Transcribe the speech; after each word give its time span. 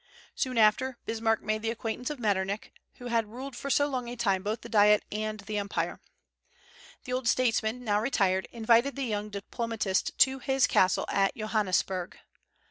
Soon 0.33 0.57
after, 0.57 0.97
Bismarck 1.05 1.43
made 1.43 1.61
the 1.61 1.69
acquaintance 1.69 2.09
of 2.09 2.17
Metternich, 2.17 2.71
who 2.95 3.05
had 3.09 3.27
ruled 3.29 3.55
for 3.55 3.69
so 3.69 3.85
long 3.85 4.07
a 4.07 4.15
time 4.15 4.41
both 4.41 4.61
the 4.61 4.67
Diet 4.67 5.03
and 5.11 5.41
the 5.41 5.59
Empire. 5.59 6.01
The 7.03 7.13
old 7.13 7.27
statesman, 7.27 7.83
now 7.83 8.01
retired, 8.01 8.47
invited 8.51 8.95
the 8.95 9.03
young 9.03 9.29
diplomatist 9.29 10.17
to 10.17 10.39
his 10.39 10.65
castle 10.65 11.05
at 11.07 11.35
Johannisberg. 11.35 12.15